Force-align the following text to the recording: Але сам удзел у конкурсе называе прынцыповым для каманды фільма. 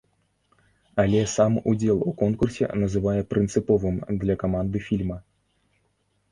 Але 1.03 1.19
сам 1.33 1.59
удзел 1.73 1.99
у 2.13 2.15
конкурсе 2.23 2.71
называе 2.85 3.21
прынцыповым 3.35 4.03
для 4.25 4.41
каманды 4.47 4.77
фільма. 4.91 5.23